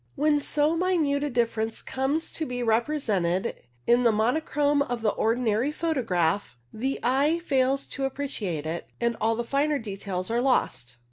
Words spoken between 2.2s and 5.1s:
to be represented in the monochrome of